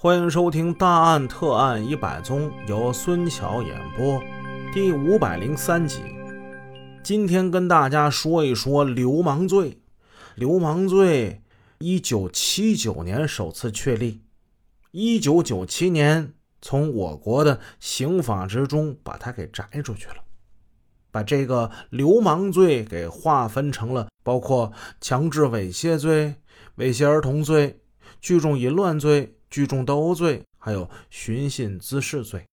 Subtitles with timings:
[0.00, 4.22] 欢迎收听《大案特案一百宗》，由孙桥演播，
[4.72, 6.02] 第五百零三集。
[7.02, 9.80] 今天跟大家说一说流氓罪。
[10.36, 11.42] 流氓罪，
[11.80, 14.22] 一九七九年首次确立，
[14.92, 20.18] 一九九七年从我国的刑法之中把它给摘出去了，
[21.10, 26.36] 把这个流氓罪给划分成了包括强制猥亵罪、
[26.76, 27.80] 猥亵儿童罪、
[28.20, 29.34] 聚众淫乱罪。
[29.50, 32.46] 聚众斗殴罪，还有寻衅滋事罪，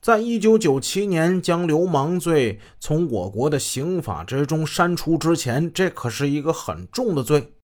[0.00, 7.54] 在一九九七年将流氓罪从我国的刑法之中删除之前，这可是一个很重的罪，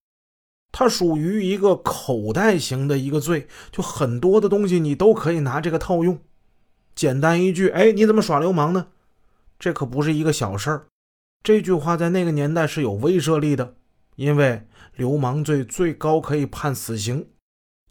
[0.71, 6.19] 它属于一个口袋型的一个罪，就很多的东西你都可以拿这个套用。
[6.95, 8.87] 简单一句，哎，你怎么耍流氓呢？
[9.57, 10.87] 这可不是一个小事儿。
[11.43, 13.75] 这句话在那个年代是有威慑力的，
[14.15, 17.27] 因为流氓罪最高可以判死刑。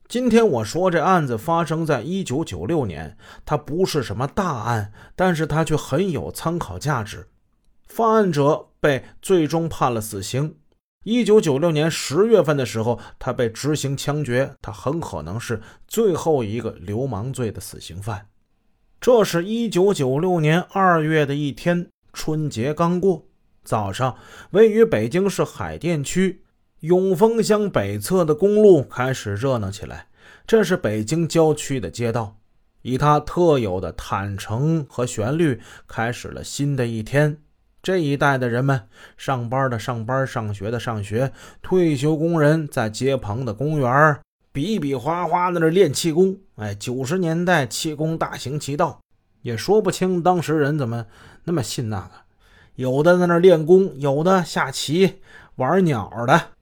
[0.09, 7.29] 今天我说这案子发生在一九九六年，它不是什么大案，但是它却很有参考价值。
[7.87, 10.57] 犯案者被最终判了死刑。
[11.05, 18.29] 一九九六年十月份的时候，他被执行枪决，他很可能是最后一个流氓罪的死刑犯。
[18.99, 23.27] 这是一九九六年二月的一天，春节刚过，
[23.63, 24.17] 早上，
[24.53, 26.45] 位于北京市海淀区。
[26.81, 30.07] 永丰乡北侧的公路开始热闹起来。
[30.47, 32.37] 这是北京郊区的街道，
[32.83, 37.39] 以它特有的坦诚和旋律，开始了新的一天。
[37.83, 44.21] 这一带的人们，上班的上班，上学的上学，退休工人在街旁的公园
[44.53, 46.39] 比比划划在那练气功。
[46.57, 49.01] 哎，九十年代气功大行其道，
[49.43, 51.07] 也说不清当时人怎么
[51.43, 52.11] 那么信那个。
[52.77, 55.17] 有的在那练功，有的下棋、
[55.57, 56.58] 玩鸟的。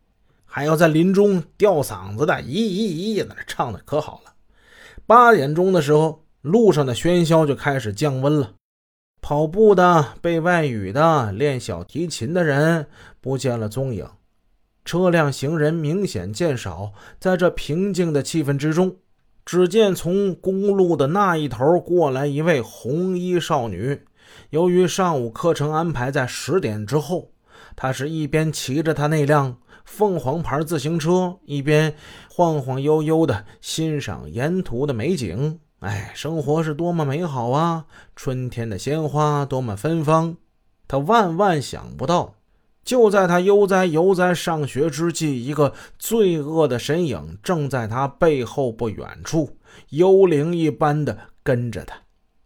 [0.57, 4.33] 还要在林中吊嗓子的，咦咦咦，那唱的可好了。
[5.05, 8.55] 八点钟的时候，路上的喧嚣就开始降温了。
[9.21, 12.87] 跑步的、背外语的、练小提琴的人
[13.21, 14.09] 不见了踪影，
[14.83, 16.94] 车辆行人明显见少。
[17.21, 18.97] 在这平静的气氛之中，
[19.44, 24.00] 只见从公路的那一头过来一位红衣少女。
[24.49, 27.33] 由于上午课程安排在十点之后，
[27.77, 29.59] 她是一边骑着她那辆。
[29.87, 31.95] 凤凰牌自行车一边
[32.29, 37.87] 晃晃悠悠地欣赏沿途的美景，哎，生活是多么美好啊！
[38.15, 40.37] 春天的鲜花多么芬芳。
[40.89, 42.35] 他万万想不到，
[42.85, 49.57] 就在他悠哉悠哉上学之际，一个罪恶的身影正在他背后不远处，
[49.91, 51.97] 幽灵一般的跟着他。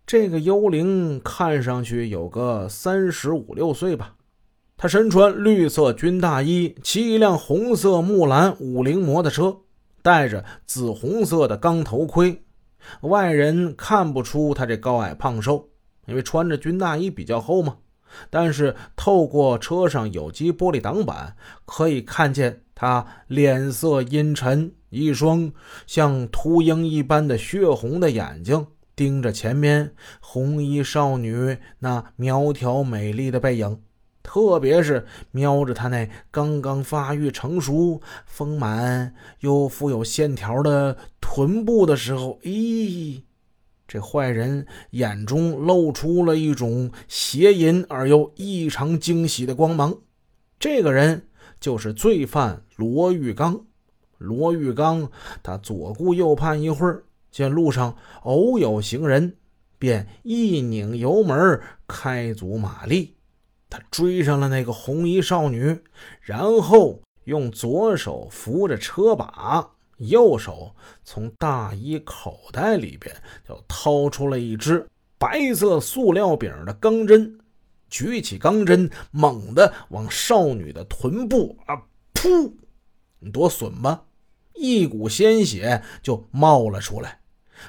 [0.07, 4.15] 这个幽灵看上去有个三十五六岁吧。
[4.83, 9.59] 他身穿绿色军大衣，骑一辆红色木兰五菱摩托车，
[10.01, 12.43] 戴着紫红色的钢头盔，
[13.03, 15.69] 外人看不出他这高矮胖瘦，
[16.07, 17.77] 因为穿着军大衣比较厚嘛。
[18.31, 21.37] 但是透过车上有机玻璃挡板，
[21.67, 25.53] 可以看见他脸色阴沉，一双
[25.87, 28.67] 像秃鹰一般的血红的眼睛
[28.97, 33.79] 盯着前面红衣少女那苗条美丽的背影。
[34.33, 43.23] 特别是瞄着他那刚刚发育成熟、丰满又富有线条的臀部的时候，咦，
[43.89, 49.99] 这坏人眼中露出了一种邪淫而又异常惊喜的光芒。
[50.61, 51.27] 这个人
[51.59, 53.61] 就是罪犯罗玉刚。
[54.17, 55.11] 罗玉刚
[55.43, 57.03] 他左顾右盼一会儿，
[57.33, 59.35] 见路上偶有行人，
[59.77, 63.17] 便一拧油门，开足马力。
[63.71, 65.81] 他追上了那个红衣少女，
[66.21, 73.15] 然后用左手扶着车把，右手从大衣口袋里边
[73.49, 74.87] 就掏出了一支
[75.17, 77.39] 白色塑料柄的钢针，
[77.89, 81.81] 举起钢针，猛地往少女的臀部啊
[82.15, 82.53] 噗，
[83.21, 84.03] 你多损吧！
[84.55, 87.21] 一股鲜血就冒了出来，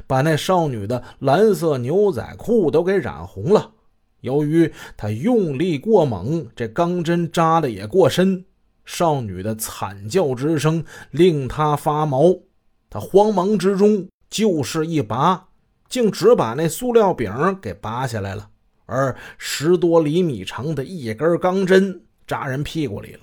[0.07, 3.73] 把那少女的蓝色牛仔裤都给染红了。
[4.21, 8.45] 由于他用力过猛，这钢针扎的也过深，
[8.85, 12.35] 少女的惨叫之声令他发毛。
[12.89, 15.47] 他慌忙之中就势一拔，
[15.89, 17.31] 竟只把那塑料柄
[17.61, 18.49] 给拔下来了，
[18.85, 23.21] 而十多厘米长的一根钢针扎人屁股里了。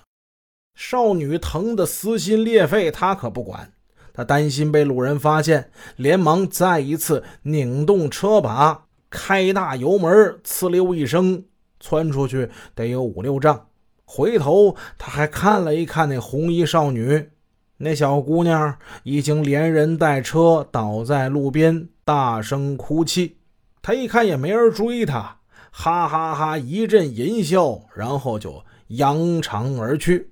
[0.75, 3.73] 少女疼得撕心裂肺，他可不管，
[4.13, 8.88] 他担心被路人发现，连忙再一次拧动车把。
[9.11, 11.45] 开大油门，呲溜一声
[11.81, 13.67] 窜出去，得有五六丈。
[14.05, 17.29] 回头他还看了一看那红衣少女，
[17.77, 23.37] 那小姑娘已经连人带车倒在路边，大声哭泣。
[23.83, 25.39] 他一看也没人追他，
[25.71, 30.31] 哈哈哈一阵淫笑，然后就扬长而去。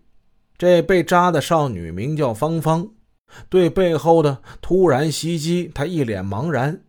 [0.59, 2.89] 这被扎的少女名叫芳芳，
[3.51, 6.81] 对背后的突然袭击，她一脸茫然，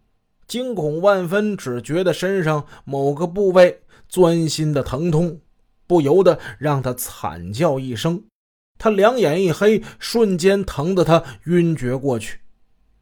[0.47, 5.41] 惊恐万分，只觉得身上某个部位钻心的疼痛，
[5.85, 8.23] 不由得让他惨叫一声。
[8.79, 12.39] 他两眼一黑，瞬间疼得他晕厥过去。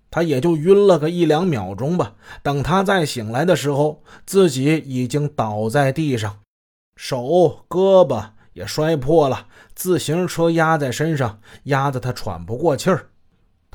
[0.10, 2.16] 他也就晕了个一两秒钟吧。
[2.42, 6.40] 等他再醒来的时候，自己已经倒在地上，
[6.96, 13.10] 手胳膊也摔破了，自行车压在身上，压得他喘不过气儿。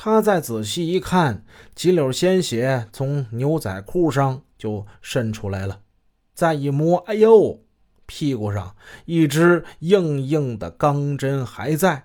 [0.03, 1.45] 他再仔细一看，
[1.75, 5.81] 几绺鲜血从牛仔裤上就渗出来了。
[6.33, 7.61] 再一摸，哎呦！
[8.07, 8.75] 屁股上
[9.05, 12.05] 一只硬硬的钢针还在，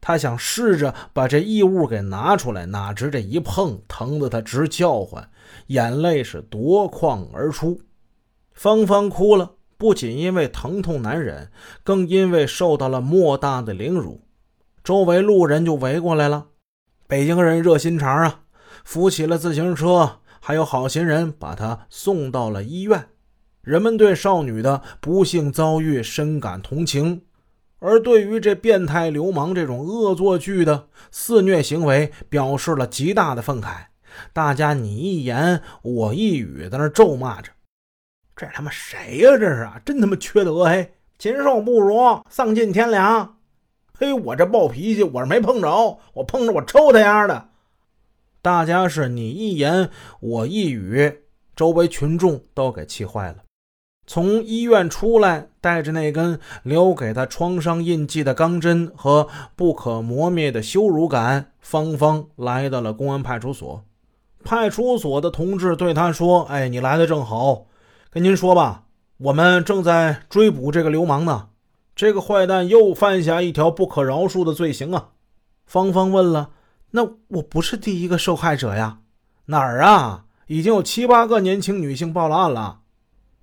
[0.00, 5.28] 他想试着把这异物给拿出来，哪知这一碰，疼得他直叫唤，
[5.66, 7.82] 眼泪是夺眶而出。
[8.54, 11.50] 芳芳哭了，不仅因为疼痛难忍，
[11.84, 14.22] 更因为受到了莫大的凌辱。
[14.82, 16.46] 周围路人就围过来了，
[17.08, 18.40] 北京人热心肠啊，
[18.84, 23.10] 扶起了自行车，还有好心人把她送到了医院。
[23.62, 27.22] 人们对少女的不幸遭遇深感同情，
[27.78, 33.86] 而对于这变态流氓这种恶作剧的肆虐行为，表示了极大的愤慨。
[34.32, 37.52] 大家你一言我一语，在那咒骂着
[38.34, 39.36] ：“这他妈谁呀？
[39.38, 40.64] 这是啊，真他妈缺德！
[40.64, 43.35] 嘿，禽兽不如，丧尽天良！
[43.98, 47.48] 嘿，我这暴脾气，我是没碰着，我碰着我抽他丫的！”
[48.42, 49.90] 大家是你一言
[50.20, 51.20] 我一语，
[51.56, 53.38] 周围群众都给气坏了。
[54.06, 59.26] 从医院出来，带着那根留给他创伤印记的钢针和
[59.56, 63.82] 不可磨灭的羞辱感，芳芳来到了公安派出所。
[64.44, 67.66] 派出所的同志对他说：“哎，你来的正好，
[68.10, 68.84] 跟您说吧，
[69.16, 71.48] 我们正在追捕这个流氓呢。
[71.96, 75.12] 这个坏蛋又犯下一条不可饶恕的罪行啊！”
[75.66, 76.50] 芳芳问了
[76.92, 79.00] ：“那我不是第一个受害者呀？
[79.46, 80.26] 哪儿啊？
[80.46, 82.82] 已经有七八个年轻女性报了案了。”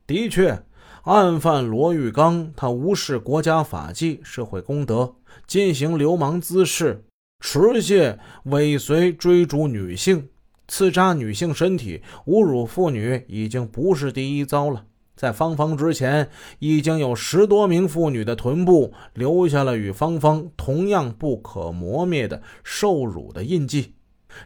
[0.05, 0.63] 的确，
[1.03, 5.15] 案犯罗玉刚，他无视国家法纪、社会公德，
[5.47, 7.05] 进行流氓滋事、
[7.39, 10.29] 持械尾随追逐女性、
[10.67, 14.85] 刺扎女性身体、侮辱妇女，已经不是第一遭了。
[15.15, 16.29] 在芳芳之前，
[16.59, 23.93] 已经有十多名妇女的臀部留下了与芳芳同样不可磨灭的受辱的印记。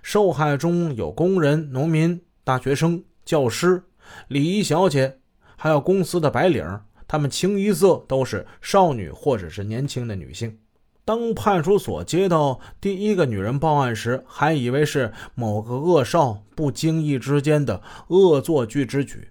[0.02, 3.84] 受害中有工人、农民、大学生、教师、
[4.28, 5.20] 礼仪小姐。
[5.60, 6.64] 还有公司的白领，
[7.08, 10.56] 他们清一色都是少女或者是年轻的女性。
[11.04, 19.30] 当派出所接到第一个女人报案时，还以为是某个恶少不经意之间的恶作剧之举，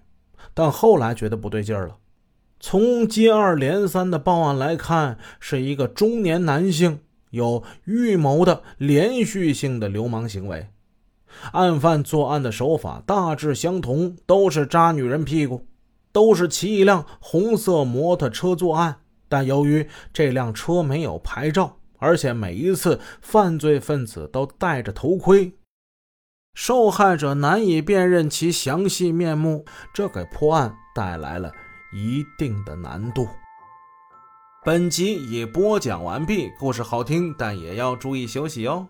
[0.57, 1.97] 但后来觉得不对劲儿了。
[2.59, 10.69] 从接二连三的报案来看，是一个中年男性有预谋的连续性的流氓行为。
[11.51, 15.67] 案犯作案的手法大致相同，都是扎女人屁股。
[16.11, 25.51] 都是骑一辆红色摩托车作案，但由于这辆车没有牌照，而且每一次犯罪分子都戴着头盔，
[26.57, 31.51] 受害者难以辨认其详细面目，这给破案带来了
[31.93, 33.27] 一定的难度。
[34.65, 38.87] 本集已播讲完毕，故事好听，但也要注意休息哦。